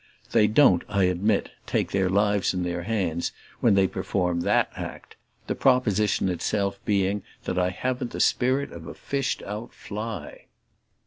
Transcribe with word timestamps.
They 0.31 0.47
don't, 0.47 0.81
I 0.89 1.03
admit, 1.03 1.51
take 1.67 1.91
their 1.91 2.09
lives 2.09 2.55
in 2.55 2.63
their 2.63 2.81
hands 2.81 3.31
when 3.59 3.75
they 3.75 3.85
perform 3.85 4.41
that 4.41 4.71
act; 4.75 5.15
the 5.45 5.53
proposition 5.53 6.27
itself 6.27 6.79
being 6.85 7.21
that 7.43 7.59
I 7.59 7.69
haven't 7.69 8.09
the 8.09 8.19
spirit 8.19 8.71
of 8.71 8.87
a 8.87 8.95
fished 8.95 9.43
out 9.43 9.75
fly.) 9.75 10.45